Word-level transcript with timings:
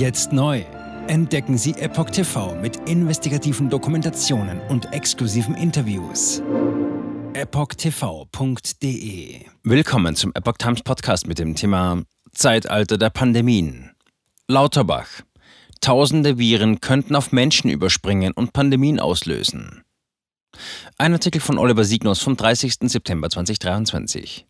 Jetzt 0.00 0.32
neu. 0.32 0.64
Entdecken 1.08 1.58
Sie 1.58 1.72
Epoch 1.72 2.08
TV 2.08 2.54
mit 2.54 2.88
investigativen 2.88 3.68
Dokumentationen 3.68 4.58
und 4.70 4.94
exklusiven 4.94 5.54
Interviews. 5.54 6.42
EpochTV.de 7.34 8.64
Willkommen 9.62 10.16
zum 10.16 10.32
Epoch 10.34 10.56
Times 10.56 10.82
Podcast 10.84 11.26
mit 11.26 11.38
dem 11.38 11.54
Thema 11.54 12.02
Zeitalter 12.32 12.96
der 12.96 13.10
Pandemien. 13.10 13.90
Lauterbach. 14.48 15.20
Tausende 15.82 16.38
Viren 16.38 16.80
könnten 16.80 17.14
auf 17.14 17.30
Menschen 17.30 17.68
überspringen 17.68 18.32
und 18.32 18.54
Pandemien 18.54 19.00
auslösen. 19.00 19.82
Ein 20.96 21.12
Artikel 21.12 21.42
von 21.42 21.58
Oliver 21.58 21.84
Signus 21.84 22.22
vom 22.22 22.38
30. 22.38 22.76
September 22.84 23.28
2023. 23.28 24.46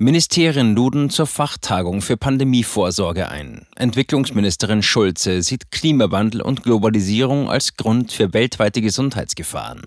Ministerien 0.00 0.76
luden 0.76 1.10
zur 1.10 1.26
Fachtagung 1.26 2.02
für 2.02 2.16
Pandemievorsorge 2.16 3.30
ein. 3.30 3.66
Entwicklungsministerin 3.74 4.80
Schulze 4.80 5.42
sieht 5.42 5.72
Klimawandel 5.72 6.40
und 6.40 6.62
Globalisierung 6.62 7.50
als 7.50 7.76
Grund 7.76 8.12
für 8.12 8.32
weltweite 8.32 8.80
Gesundheitsgefahren. 8.80 9.82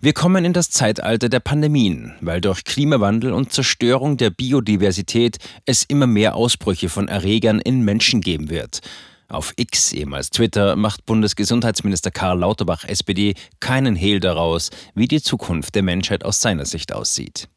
Wir 0.00 0.14
kommen 0.14 0.46
in 0.46 0.54
das 0.54 0.70
Zeitalter 0.70 1.28
der 1.28 1.40
Pandemien, 1.40 2.14
weil 2.22 2.40
durch 2.40 2.64
Klimawandel 2.64 3.34
und 3.34 3.52
Zerstörung 3.52 4.16
der 4.16 4.30
Biodiversität 4.30 5.36
es 5.66 5.82
immer 5.82 6.06
mehr 6.06 6.36
Ausbrüche 6.36 6.88
von 6.88 7.06
Erregern 7.06 7.60
in 7.60 7.82
Menschen 7.82 8.22
geben 8.22 8.48
wird. 8.48 8.80
Auf 9.28 9.52
X, 9.56 9.92
ehemals 9.92 10.30
Twitter, 10.30 10.74
macht 10.74 11.04
Bundesgesundheitsminister 11.04 12.10
Karl 12.10 12.38
Lauterbach 12.38 12.84
SPD 12.84 13.34
keinen 13.60 13.94
Hehl 13.94 14.20
daraus, 14.20 14.70
wie 14.94 15.06
die 15.06 15.20
Zukunft 15.20 15.74
der 15.74 15.82
Menschheit 15.82 16.24
aus 16.24 16.40
seiner 16.40 16.64
Sicht 16.64 16.94
aussieht. 16.94 17.50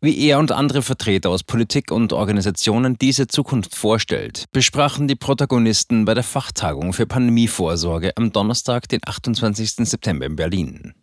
Wie 0.00 0.28
er 0.28 0.38
und 0.38 0.52
andere 0.52 0.82
Vertreter 0.82 1.30
aus 1.30 1.42
Politik 1.42 1.90
und 1.90 2.12
Organisationen 2.12 2.98
diese 2.98 3.26
Zukunft 3.26 3.74
vorstellt, 3.74 4.44
besprachen 4.52 5.08
die 5.08 5.16
Protagonisten 5.16 6.04
bei 6.04 6.14
der 6.14 6.22
Fachtagung 6.22 6.92
für 6.92 7.06
Pandemievorsorge 7.06 8.16
am 8.16 8.30
Donnerstag, 8.30 8.88
den 8.88 9.00
28. 9.04 9.88
September 9.88 10.26
in 10.26 10.36
Berlin. 10.36 10.94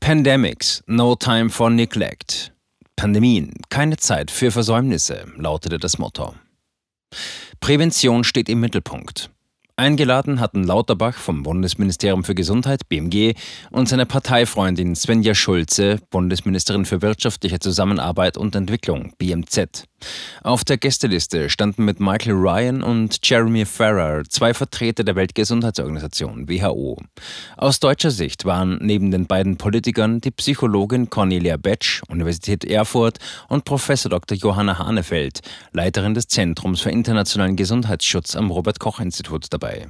Pandemics, 0.00 0.82
no 0.86 1.14
time 1.14 1.48
for 1.48 1.70
neglect. 1.70 2.52
Pandemien, 2.96 3.54
keine 3.70 3.96
Zeit 3.96 4.30
für 4.30 4.50
Versäumnisse, 4.50 5.24
lautete 5.36 5.78
das 5.78 5.98
Motto. 5.98 6.34
Prävention 7.60 8.24
steht 8.24 8.48
im 8.48 8.60
Mittelpunkt. 8.60 9.30
Eingeladen 9.78 10.40
hatten 10.40 10.64
Lauterbach 10.64 11.14
vom 11.14 11.44
Bundesministerium 11.44 12.24
für 12.24 12.34
Gesundheit 12.34 12.88
BMG 12.88 13.34
und 13.70 13.88
seine 13.88 14.06
Parteifreundin 14.06 14.96
Svenja 14.96 15.36
Schulze, 15.36 16.00
Bundesministerin 16.10 16.84
für 16.84 17.00
wirtschaftliche 17.00 17.60
Zusammenarbeit 17.60 18.36
und 18.36 18.56
Entwicklung 18.56 19.12
BMZ. 19.18 19.84
Auf 20.42 20.64
der 20.64 20.78
Gästeliste 20.78 21.50
standen 21.50 21.84
mit 21.84 22.00
Michael 22.00 22.32
Ryan 22.32 22.82
und 22.82 23.18
Jeremy 23.22 23.64
Farrer 23.64 24.22
zwei 24.28 24.54
Vertreter 24.54 25.04
der 25.04 25.16
Weltgesundheitsorganisation 25.16 26.48
WHO. 26.48 27.02
Aus 27.56 27.80
deutscher 27.80 28.10
Sicht 28.10 28.44
waren 28.44 28.78
neben 28.80 29.10
den 29.10 29.26
beiden 29.26 29.56
Politikern 29.56 30.20
die 30.20 30.30
Psychologin 30.30 31.10
Cornelia 31.10 31.56
Betsch, 31.56 32.02
Universität 32.08 32.64
Erfurt, 32.64 33.18
und 33.48 33.64
Professor 33.64 34.10
Dr. 34.10 34.36
Johanna 34.36 34.78
Hanefeld, 34.78 35.40
Leiterin 35.72 36.14
des 36.14 36.28
Zentrums 36.28 36.80
für 36.80 36.90
internationalen 36.90 37.56
Gesundheitsschutz 37.56 38.36
am 38.36 38.50
Robert 38.50 38.78
Koch 38.78 39.00
Institut 39.00 39.46
dabei. 39.50 39.88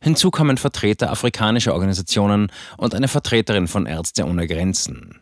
Hinzu 0.00 0.30
kamen 0.30 0.58
Vertreter 0.58 1.10
afrikanischer 1.10 1.74
Organisationen 1.74 2.52
und 2.76 2.94
eine 2.94 3.08
Vertreterin 3.08 3.68
von 3.68 3.86
Ärzte 3.86 4.24
ohne 4.26 4.46
Grenzen. 4.46 5.20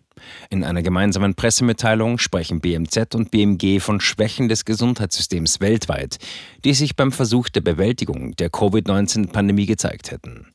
In 0.50 0.64
einer 0.64 0.82
gemeinsamen 0.82 1.34
Pressemitteilung 1.34 2.18
sprechen 2.18 2.60
BMZ 2.60 3.14
und 3.14 3.30
BMG 3.30 3.80
von 3.80 4.00
Schwächen 4.00 4.48
des 4.48 4.64
Gesundheitssystems 4.64 5.60
weltweit, 5.60 6.18
die 6.64 6.74
sich 6.74 6.96
beim 6.96 7.12
Versuch 7.12 7.48
der 7.48 7.60
Bewältigung 7.60 8.36
der 8.36 8.50
Covid-19-Pandemie 8.50 9.66
gezeigt 9.66 10.10
hätten. 10.10 10.52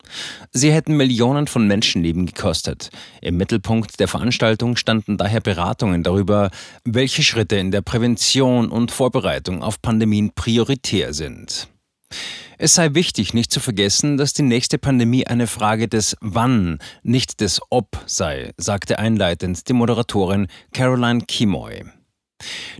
Sie 0.52 0.72
hätten 0.72 0.96
Millionen 0.96 1.48
von 1.48 1.68
Menschenleben 1.68 2.26
gekostet. 2.26 2.90
Im 3.22 3.38
Mittelpunkt 3.38 4.00
der 4.00 4.08
Veranstaltung 4.08 4.76
standen 4.76 5.18
daher 5.18 5.42
Beratungen 5.42 6.04
darüber, 6.04 6.50
welche 6.86 7.24
Schritte 7.24 7.58
in 7.58 7.72
der 7.72 7.82
Prävention 7.82 8.70
und 8.70 8.92
Vorbereitung 8.92 9.64
auf 9.64 9.82
Pandemien 9.82 10.32
prioritär 10.34 11.14
sind. 11.14 11.68
Es 12.62 12.76
sei 12.76 12.94
wichtig, 12.94 13.34
nicht 13.34 13.54
zu 13.54 13.62
vergessen, 13.62 14.18
dass 14.18 14.34
die 14.34 14.42
nächste 14.42 14.78
Pandemie 14.78 15.26
eine 15.26 15.48
Frage 15.48 15.88
des 15.88 16.18
Wann, 16.20 16.80
nicht 17.04 17.40
des 17.40 17.62
Ob 17.70 17.88
sei, 18.06 18.52
sagte 18.58 19.00
einleitend 19.00 19.70
die 19.70 19.74
Moderatorin 19.74 20.48
Caroline 20.74 21.22
Kimoy. 21.26 21.86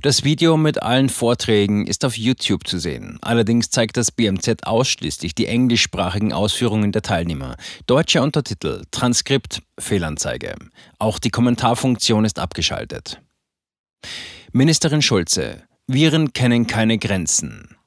Das 0.02 0.26
Video 0.26 0.58
mit 0.58 0.84
allen 0.84 1.08
Vorträgen 1.08 1.88
ist 1.88 2.04
auf 2.04 2.18
YouTube 2.18 2.68
zu 2.68 2.78
sehen. 2.78 3.20
Allerdings 3.22 3.70
zeigt 3.70 3.96
das 3.96 4.12
BMZ 4.12 4.66
ausschließlich 4.66 5.34
die 5.34 5.48
englischsprachigen 5.48 6.34
Ausführungen 6.34 6.92
der 6.92 7.02
Teilnehmer. 7.02 7.56
Deutsche 7.88 8.22
Untertitel, 8.22 8.84
Transkript, 8.92 9.62
Fehlanzeige. 9.80 10.56
Auch 10.98 11.20
die 11.20 11.30
Kommentarfunktion 11.30 12.26
ist 12.26 12.38
abgeschaltet. 12.38 13.22
Ministerin 14.52 15.02
Schulze. 15.02 15.64
Viren 15.88 16.34
kennen 16.34 16.68
keine 16.68 16.98
Grenzen. 16.98 17.79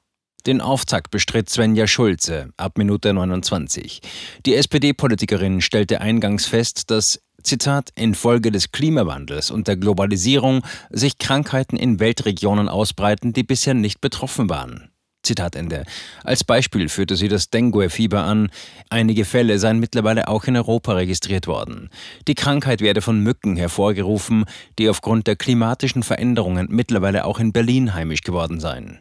Den 0.45 0.59
Auftakt 0.59 1.09
bestritt 1.09 1.49
Svenja 1.49 1.87
Schulze 1.87 2.49
ab 2.57 2.77
Minute 2.77 3.13
29. 3.13 4.01
Die 4.45 4.55
SPD-Politikerin 4.55 5.61
stellte 5.61 6.01
eingangs 6.01 6.45
fest, 6.45 6.91
dass 6.91 7.21
Zitat, 7.43 7.91
infolge 7.95 8.51
des 8.51 8.71
Klimawandels 8.71 9.51
und 9.51 9.69
der 9.69 9.77
Globalisierung 9.77 10.63
sich 10.89 11.17
Krankheiten 11.17 11.77
in 11.77 11.99
Weltregionen 11.99 12.67
ausbreiten, 12.67 13.31
die 13.31 13.43
bisher 13.43 13.73
nicht 13.73 14.01
betroffen 14.01 14.49
waren. 14.49 14.92
Zitat 15.23 15.55
Ende. 15.55 15.85
Als 16.23 16.43
Beispiel 16.43 16.89
führte 16.89 17.15
sie 17.15 17.29
das 17.29 17.49
Dengue-Fieber 17.49 18.23
an. 18.23 18.49
Einige 18.89 19.23
Fälle 19.25 19.57
seien 19.57 19.79
mittlerweile 19.79 20.27
auch 20.27 20.43
in 20.43 20.57
Europa 20.57 20.93
registriert 20.93 21.47
worden. 21.47 21.89
Die 22.27 22.35
Krankheit 22.35 22.81
werde 22.81 23.01
von 23.01 23.21
Mücken 23.21 23.55
hervorgerufen, 23.55 24.45
die 24.77 24.89
aufgrund 24.89 25.27
der 25.27 25.37
klimatischen 25.37 26.03
Veränderungen 26.03 26.67
mittlerweile 26.69 27.25
auch 27.25 27.39
in 27.39 27.53
Berlin 27.53 27.93
heimisch 27.93 28.21
geworden 28.21 28.59
seien. 28.59 28.99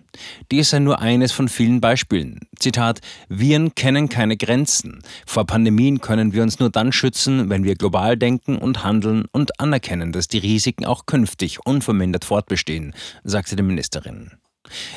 Dies 0.50 0.70
sei 0.70 0.78
nur 0.78 1.00
eines 1.00 1.32
von 1.32 1.48
vielen 1.48 1.80
Beispielen. 1.80 2.40
Zitat: 2.58 3.00
Viren 3.28 3.74
kennen 3.74 4.08
keine 4.08 4.36
Grenzen. 4.36 5.02
Vor 5.26 5.44
Pandemien 5.44 6.00
können 6.00 6.32
wir 6.32 6.42
uns 6.42 6.60
nur 6.60 6.70
dann 6.70 6.92
schützen, 6.92 7.50
wenn 7.50 7.64
wir 7.64 7.74
global 7.74 8.16
denken 8.16 8.58
und 8.58 8.84
handeln 8.84 9.24
und 9.32 9.58
anerkennen, 9.58 10.12
dass 10.12 10.28
die 10.28 10.38
Risiken 10.38 10.84
auch 10.84 11.06
künftig 11.06 11.66
unvermindert 11.66 12.24
fortbestehen, 12.24 12.94
sagte 13.24 13.56
die 13.56 13.62
Ministerin. 13.62 14.41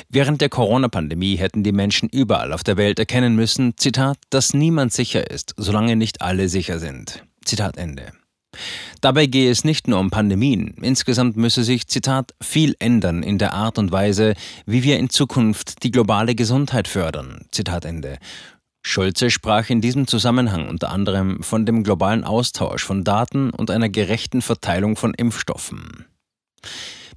Während 0.08 0.40
der 0.40 0.48
Corona-Pandemie 0.48 1.36
hätten 1.36 1.62
die 1.62 1.72
Menschen 1.72 2.08
überall 2.08 2.52
auf 2.52 2.64
der 2.64 2.76
Welt 2.76 2.98
erkennen 2.98 3.34
müssen, 3.34 3.76
Zitat, 3.76 4.18
dass 4.30 4.54
niemand 4.54 4.92
sicher 4.92 5.30
ist, 5.30 5.54
solange 5.56 5.96
nicht 5.96 6.22
alle 6.22 6.48
sicher 6.48 6.78
sind. 6.78 7.24
Zitat 7.44 7.76
Ende. 7.76 8.12
Dabei 9.00 9.26
gehe 9.26 9.50
es 9.50 9.64
nicht 9.64 9.88
nur 9.88 9.98
um 9.98 10.10
Pandemien. 10.10 10.74
Insgesamt 10.80 11.36
müsse 11.36 11.62
sich, 11.64 11.86
Zitat, 11.88 12.34
viel 12.40 12.74
ändern 12.78 13.22
in 13.22 13.38
der 13.38 13.52
Art 13.52 13.78
und 13.78 13.92
Weise, 13.92 14.34
wie 14.64 14.82
wir 14.82 14.98
in 14.98 15.10
Zukunft 15.10 15.82
die 15.82 15.90
globale 15.90 16.34
Gesundheit 16.34 16.88
fördern. 16.88 17.46
Zitat 17.50 17.84
Ende. 17.84 18.18
Schulze 18.82 19.30
sprach 19.30 19.68
in 19.68 19.80
diesem 19.80 20.06
Zusammenhang 20.06 20.68
unter 20.68 20.90
anderem 20.90 21.42
von 21.42 21.66
dem 21.66 21.82
globalen 21.82 22.22
Austausch 22.24 22.84
von 22.84 23.02
Daten 23.02 23.50
und 23.50 23.70
einer 23.70 23.88
gerechten 23.88 24.42
Verteilung 24.42 24.96
von 24.96 25.12
Impfstoffen. 25.12 26.06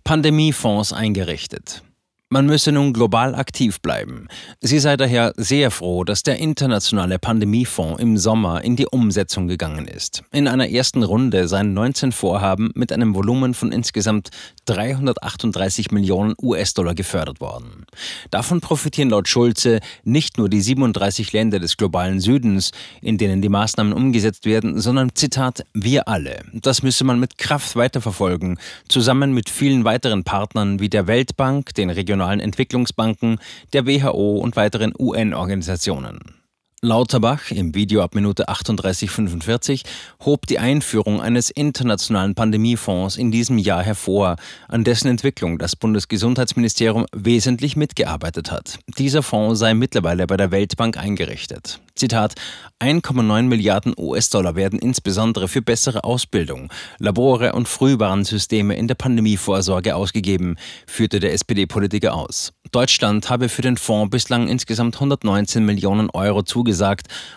Pandemiefonds 0.04 0.94
eingerichtet. 0.94 1.84
Man 2.32 2.46
müsse 2.46 2.72
nun 2.72 2.94
global 2.94 3.34
aktiv 3.34 3.82
bleiben. 3.82 4.28
Sie 4.62 4.78
sei 4.78 4.98
daher 4.98 5.34
sehr 5.36 5.72
froh, 5.72 6.04
dass 6.04 6.22
der 6.22 6.38
internationale 6.38 7.18
Pandemiefonds 7.18 8.00
im 8.00 8.20
Sommer 8.20 8.64
in 8.64 8.76
die 8.76 8.86
Umsetzung 8.86 9.48
gegangen 9.48 9.88
ist. 9.88 10.22
In 10.32 10.48
einer 10.48 10.70
ersten 10.70 11.02
Runde 11.02 11.48
seien 11.48 11.74
19 11.74 12.12
Vorhaben 12.12 12.70
mit 12.76 12.94
einem 12.94 13.16
Volumen 13.16 13.56
von 13.56 13.72
insgesamt 13.72 14.30
338 14.66 15.90
Millionen 15.90 16.36
US-Dollar 16.40 16.94
gefördert 16.94 17.42
worden. 17.42 17.88
Davon 18.30 18.62
profitieren 18.62 19.10
laut 19.10 19.28
Schulze 19.28 19.80
nicht 20.04 20.38
nur 20.38 20.50
die 20.50 20.62
37 20.62 21.34
Länder 21.34 21.58
des 21.58 21.78
globalen 21.78 22.20
Südens, 22.20 22.70
in 23.02 23.18
denen 23.18 23.42
die 23.42 23.50
Maßnahmen 23.50 23.92
umgesetzt 23.92 24.46
werden, 24.46 24.80
sondern, 24.80 25.16
Zitat, 25.16 25.66
wir 25.74 26.08
alle. 26.08 26.44
Das 26.54 26.84
müsse 26.84 27.06
man 27.06 27.20
mit 27.20 27.40
Kraft 27.40 27.76
weiterverfolgen, 27.76 28.60
zusammen 28.88 29.34
mit 29.34 29.50
vielen 29.50 29.84
weiteren 29.84 30.24
Partnern 30.24 30.80
wie 30.80 30.90
der 30.90 31.08
Weltbank, 31.08 31.74
den 31.74 31.90
regionalen 31.90 32.19
regionalen 32.20 32.40
Entwicklungsbanken, 32.40 33.40
der 33.74 33.86
WHO 33.86 34.40
und 34.40 34.56
weiteren 34.56 34.94
UN-Organisationen. 34.98 36.39
Lauterbach 36.82 37.52
im 37.52 37.76
Video 37.76 38.02
ab 38.02 38.16
Minute 38.16 38.48
38,45 38.48 39.84
hob 40.24 40.48
die 40.48 40.60
Einführung 40.60 41.20
eines 41.20 41.50
internationalen 41.50 42.36
Pandemiefonds 42.36 43.18
in 43.18 43.32
diesem 43.32 43.58
Jahr 43.58 43.84
hervor, 43.84 44.38
an 44.70 44.86
dessen 44.86 45.10
Entwicklung 45.10 45.58
das 45.58 45.76
Bundesgesundheitsministerium 45.76 47.06
wesentlich 47.14 47.76
mitgearbeitet 47.76 48.50
hat. 48.50 48.80
Dieser 48.98 49.24
Fonds 49.24 49.60
sei 49.60 49.74
mittlerweile 49.74 50.26
bei 50.26 50.38
der 50.38 50.52
Weltbank 50.52 50.96
eingerichtet. 50.96 51.82
Zitat: 51.96 52.36
1,9 52.80 53.44
Milliarden 53.44 53.94
US-Dollar 53.98 54.56
werden 54.56 54.80
insbesondere 54.80 55.50
für 55.50 55.62
bessere 55.62 56.06
Ausbildung, 56.06 56.72
Labore 56.98 57.52
und 57.52 57.68
Frühwarnsysteme 57.68 58.78
in 58.78 58.88
der 58.88 58.96
Pandemievorsorge 58.96 59.98
ausgegeben, 59.98 60.56
führte 60.88 61.20
der 61.20 61.34
SPD-Politiker 61.34 62.14
aus. 62.14 62.54
Deutschland 62.72 63.30
habe 63.30 63.50
für 63.50 63.64
den 63.64 63.76
Fonds 63.76 64.12
bislang 64.12 64.48
insgesamt 64.48 64.96
119 64.96 65.66
Millionen 65.66 66.10
Euro 66.12 66.44
zugesagt 66.44 66.69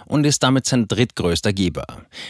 und 0.06 0.25
ist 0.25 0.43
damit 0.43 0.67
sein 0.67 0.88
drittgrößter 0.88 1.52
Geber. 1.52 1.87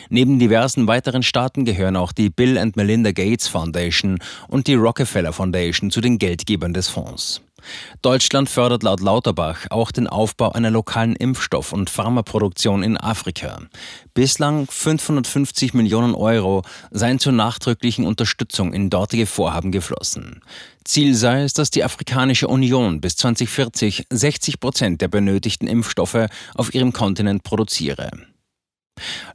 Neben 0.09 0.39
diversen 0.39 0.87
weiteren 0.87 1.23
Staaten 1.23 1.65
gehören 1.65 1.97
auch 1.97 2.13
die 2.13 2.31
Bill 2.31 2.59
and 2.59 2.77
Melinda 2.77 3.13
Gates 3.13 3.49
Foundation 3.49 4.19
und 4.49 4.67
die 4.67 4.75
Rockefeller 4.75 5.33
Foundation 5.33 5.91
zu 5.91 6.01
den 6.01 6.19
Geldgebern 6.19 6.75
des 6.75 6.89
Fonds. 6.89 7.43
Deutschland 8.03 8.49
fördert 8.49 8.83
laut 8.83 9.01
Lauterbach 9.01 9.67
auch 9.71 9.93
den 9.93 10.07
Aufbau 10.07 10.53
einer 10.53 10.71
lokalen 10.71 11.17
Impfstoff- 11.17 11.73
und 11.73 11.91
Pharmaproduktion 11.91 12.83
in 12.83 12.97
Afrika. 12.97 13.61
Bislang 14.15 14.67
550 14.69 15.75
Millionen 15.75 16.15
Euro 16.15 16.63
seien 16.91 17.19
zur 17.19 17.33
nachdrücklichen 17.33 18.07
Unterstützung 18.07 18.73
in 18.73 18.91
dortige 18.91 19.27
Vorhaben 19.27 19.73
geflossen. 19.73 20.41
Ziel 20.85 21.15
sei 21.15 21.43
es, 21.43 21.53
dass 21.53 21.71
die 21.71 21.85
Afrikanische 21.85 22.49
Union 22.49 23.01
bis 23.01 23.17
2040 23.17 24.07
60 24.11 24.61
Prozent 24.61 25.01
der 25.01 25.09
benötigten 25.09 25.69
Impfstoffe 25.69 26.27
auf 26.55 26.75
ihrem 26.75 26.93
Kontinent 26.93 27.43
produziere. 27.45 28.11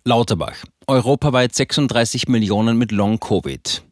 Lauterbach. 0.03 0.63
Europaweit 0.88 1.53
36 1.53 2.27
Millionen 2.27 2.77
mit 2.77 2.91
Long-Covid. 2.91 3.87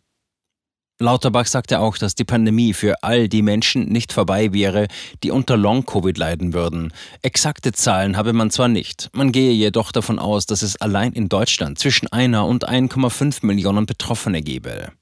Lauterbach 0.97 1.45
sagte 1.45 1.79
auch, 1.79 1.97
dass 1.97 2.15
die 2.15 2.23
Pandemie 2.23 2.73
für 2.73 3.03
all 3.03 3.27
die 3.27 3.41
Menschen 3.41 3.89
nicht 3.89 4.13
vorbei 4.13 4.53
wäre, 4.53 4.87
die 5.23 5.31
unter 5.31 5.57
Long-Covid 5.57 6.17
leiden 6.17 6.53
würden. 6.53 6.93
Exakte 7.21 7.73
Zahlen 7.73 8.15
habe 8.15 8.31
man 8.31 8.49
zwar 8.49 8.69
nicht, 8.69 9.09
man 9.11 9.33
gehe 9.33 9.51
jedoch 9.51 9.91
davon 9.91 10.19
aus, 10.19 10.45
dass 10.45 10.61
es 10.61 10.79
allein 10.79 11.11
in 11.11 11.27
Deutschland 11.27 11.79
zwischen 11.79 12.07
einer 12.13 12.45
und 12.45 12.69
1,5 12.69 13.45
Millionen 13.45 13.85
Betroffene 13.85 14.41
gebe. 14.41 14.93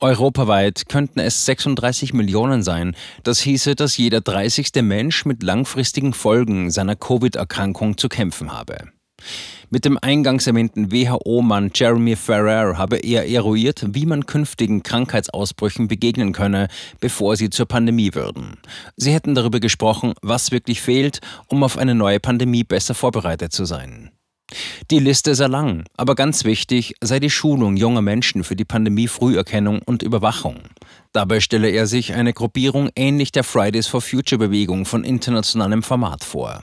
Europaweit 0.00 0.88
könnten 0.88 1.20
es 1.20 1.44
36 1.44 2.12
Millionen 2.12 2.64
sein. 2.64 2.96
Das 3.22 3.40
hieße, 3.40 3.76
dass 3.76 3.96
jeder 3.96 4.20
30. 4.20 4.70
Mensch 4.82 5.24
mit 5.26 5.44
langfristigen 5.44 6.12
Folgen 6.12 6.72
seiner 6.72 6.96
Covid-Erkrankung 6.96 7.98
zu 7.98 8.08
kämpfen 8.08 8.52
habe. 8.52 8.95
Mit 9.68 9.84
dem 9.84 9.98
eingangs 10.00 10.46
erwähnten 10.46 10.92
WHO-Mann 10.92 11.70
Jeremy 11.74 12.14
Ferrer 12.14 12.78
habe 12.78 12.98
er 12.98 13.28
eruiert, 13.28 13.84
wie 13.88 14.06
man 14.06 14.26
künftigen 14.26 14.82
Krankheitsausbrüchen 14.82 15.88
begegnen 15.88 16.32
könne, 16.32 16.68
bevor 17.00 17.36
sie 17.36 17.50
zur 17.50 17.66
Pandemie 17.66 18.14
würden. 18.14 18.58
Sie 18.96 19.12
hätten 19.12 19.34
darüber 19.34 19.58
gesprochen, 19.58 20.14
was 20.22 20.52
wirklich 20.52 20.80
fehlt, 20.80 21.20
um 21.48 21.64
auf 21.64 21.78
eine 21.78 21.94
neue 21.94 22.20
Pandemie 22.20 22.62
besser 22.62 22.94
vorbereitet 22.94 23.52
zu 23.52 23.64
sein. 23.64 24.12
Die 24.92 25.00
Liste 25.00 25.34
sei 25.34 25.48
lang, 25.48 25.84
aber 25.96 26.14
ganz 26.14 26.44
wichtig 26.44 26.94
sei 27.02 27.18
die 27.18 27.30
Schulung 27.30 27.76
junger 27.76 28.02
Menschen 28.02 28.44
für 28.44 28.54
die 28.54 28.64
Pandemie-Früherkennung 28.64 29.82
und 29.82 30.04
Überwachung. 30.04 30.60
Dabei 31.12 31.40
stelle 31.40 31.70
er 31.70 31.88
sich 31.88 32.12
eine 32.12 32.32
Gruppierung 32.32 32.90
ähnlich 32.94 33.32
der 33.32 33.42
Fridays 33.42 33.88
for 33.88 34.00
Future 34.00 34.38
Bewegung 34.38 34.84
von 34.84 35.02
internationalem 35.02 35.82
Format 35.82 36.22
vor. 36.22 36.62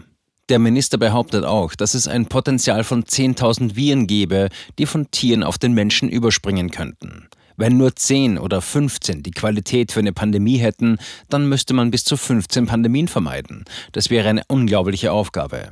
Der 0.50 0.60
Minister 0.60 0.98
behauptet 0.98 1.46
auch, 1.46 1.74
dass 1.74 1.94
es 1.94 2.08
ein 2.08 2.26
Potenzial 2.26 2.84
von 2.84 3.06
10.000 3.06 3.78
Viren 3.78 4.08
gebe, 4.08 4.50
die 4.78 4.86
von 4.86 5.10
Tieren 5.10 5.42
auf 5.42 5.58
den 5.58 5.74
Menschen 5.74 6.10
überspringen 6.10 6.70
könnten. 6.70 7.30
Wenn 7.56 7.78
nur 7.78 7.96
10 7.96 8.38
oder 8.38 8.62
15 8.62 9.24
die 9.24 9.32
Qualität 9.32 9.92
für 9.94 10.00
eine 10.00 10.12
Pandemie 10.12 10.58
hätten, 10.58 10.98
dann 11.30 11.48
müsste 11.48 11.74
man 11.74 11.92
bis 11.92 12.04
zu 12.04 12.18
15 12.18 12.66
Pandemien 12.66 13.08
vermeiden. 13.08 13.64
Das 13.94 14.10
wäre 14.10 14.28
eine 14.28 14.44
unglaubliche 14.48 15.14
Aufgabe. 15.14 15.72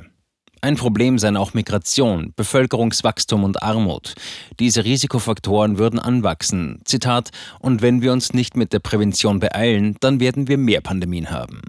Ein 0.62 0.76
Problem 0.76 1.18
seien 1.18 1.36
auch 1.36 1.54
Migration, 1.54 2.32
Bevölkerungswachstum 2.36 3.42
und 3.42 3.62
Armut. 3.62 4.14
Diese 4.60 4.84
Risikofaktoren 4.84 5.76
würden 5.76 5.98
anwachsen. 5.98 6.80
Zitat, 6.84 7.30
und 7.58 7.82
wenn 7.82 8.00
wir 8.00 8.12
uns 8.12 8.32
nicht 8.32 8.56
mit 8.56 8.72
der 8.72 8.78
Prävention 8.78 9.40
beeilen, 9.40 9.96
dann 10.00 10.20
werden 10.20 10.46
wir 10.46 10.56
mehr 10.58 10.80
Pandemien 10.80 11.30
haben. 11.30 11.60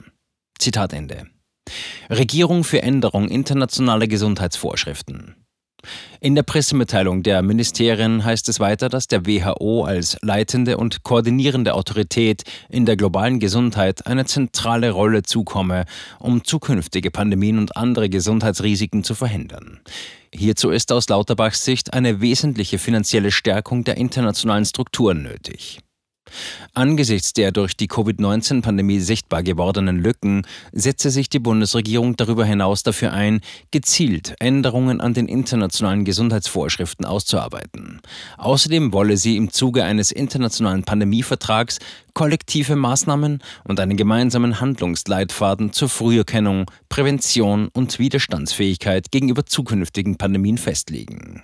Zitat 0.59 0.93
Ende. 0.93 1.32
Regierung 2.09 2.63
für 2.63 2.81
Änderung 2.81 3.27
internationaler 3.29 4.07
Gesundheitsvorschriften. 4.07 5.35
In 6.21 6.35
der 6.35 6.43
Pressemitteilung 6.43 7.23
der 7.23 7.41
Ministerien 7.41 8.23
heißt 8.23 8.47
es 8.47 8.61
weiter, 8.61 8.87
dass 8.87 9.07
der 9.07 9.25
WHO 9.25 9.83
als 9.83 10.17
leitende 10.21 10.77
und 10.77 11.03
koordinierende 11.03 11.73
Autorität 11.73 12.43
in 12.69 12.85
der 12.85 12.95
globalen 12.95 13.39
Gesundheit 13.39 14.07
eine 14.07 14.25
zentrale 14.25 14.91
Rolle 14.91 15.23
zukomme, 15.23 15.83
um 16.19 16.45
zukünftige 16.45 17.11
Pandemien 17.11 17.59
und 17.59 17.75
andere 17.75 18.09
Gesundheitsrisiken 18.09 19.03
zu 19.03 19.15
verhindern. 19.15 19.81
Hierzu 20.33 20.69
ist 20.69 20.91
aus 20.93 21.09
Lauterbachs 21.09 21.65
Sicht 21.65 21.93
eine 21.93 22.21
wesentliche 22.21 22.79
finanzielle 22.79 23.31
Stärkung 23.31 23.83
der 23.83 23.97
internationalen 23.97 24.65
Strukturen 24.65 25.23
nötig. 25.23 25.79
Angesichts 26.73 27.33
der 27.33 27.51
durch 27.51 27.75
die 27.75 27.87
Covid-19-Pandemie 27.87 28.99
sichtbar 28.99 29.43
gewordenen 29.43 30.01
Lücken 30.01 30.45
setze 30.71 31.09
sich 31.09 31.29
die 31.29 31.39
Bundesregierung 31.39 32.15
darüber 32.15 32.45
hinaus 32.45 32.83
dafür 32.83 33.13
ein, 33.13 33.41
gezielt 33.71 34.35
Änderungen 34.39 35.01
an 35.01 35.13
den 35.13 35.27
internationalen 35.27 36.05
Gesundheitsvorschriften 36.05 37.05
auszuarbeiten. 37.05 38.01
Außerdem 38.37 38.93
wolle 38.93 39.17
sie 39.17 39.37
im 39.37 39.51
Zuge 39.51 39.83
eines 39.83 40.11
internationalen 40.11 40.83
Pandemievertrags 40.83 41.79
kollektive 42.13 42.75
Maßnahmen 42.75 43.39
und 43.63 43.79
einen 43.79 43.97
gemeinsamen 43.97 44.59
Handlungsleitfaden 44.59 45.73
zur 45.73 45.89
Früherkennung, 45.89 46.69
Prävention 46.89 47.69
und 47.73 47.99
Widerstandsfähigkeit 47.99 49.11
gegenüber 49.11 49.45
zukünftigen 49.45 50.17
Pandemien 50.17 50.57
festlegen. 50.57 51.43